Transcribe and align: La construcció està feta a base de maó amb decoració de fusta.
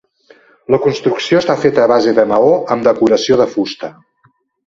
La 0.75 0.79
construcció 0.85 1.41
està 1.41 1.57
feta 1.65 1.83
a 1.83 1.89
base 1.91 2.15
de 2.21 2.25
maó 2.33 2.49
amb 2.77 2.87
decoració 2.89 3.37
de 3.43 3.47
fusta. 3.55 3.93